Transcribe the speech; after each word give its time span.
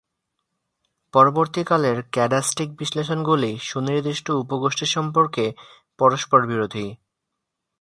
পরবর্তীকালের 1.13 1.97
ক্যাডাস্টিক 2.11 2.69
বিশ্লেষণগুলি 2.77 3.51
সুনির্দিষ্ট 3.61 4.27
উপগোষ্ঠী 4.43 4.85
সম্পর্কে 4.85 5.45
পরস্পরবিরোধী। 5.99 6.87